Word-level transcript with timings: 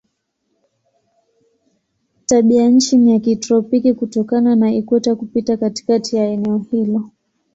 Tabianchi 2.25 2.97
ni 2.97 3.11
ya 3.11 3.19
kitropiki 3.19 3.93
kutokana 3.93 4.55
na 4.55 4.73
ikweta 4.75 5.15
kupita 5.15 5.57
katikati 5.57 6.15
ya 6.15 6.25
eneo 6.25 6.57
hilo. 6.57 7.09